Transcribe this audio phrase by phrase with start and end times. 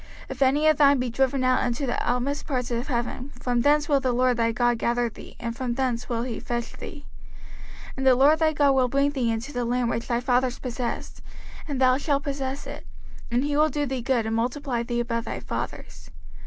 [0.29, 3.61] 05:030:004 If any of thine be driven out unto the outmost parts of heaven, from
[3.61, 7.05] thence will the LORD thy God gather thee, and from thence will he fetch thee:
[7.89, 10.57] 05:030:005 And the LORD thy God will bring thee into the land which thy fathers
[10.57, 11.21] possessed,
[11.67, 12.87] and thou shalt possess it;
[13.29, 16.09] and he will do thee good, and multiply thee above thy fathers.